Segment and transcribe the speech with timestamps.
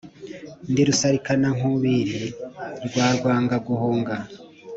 [0.71, 2.21] ndi rusarikanankubiri
[2.85, 4.15] rwa rwangaguhunga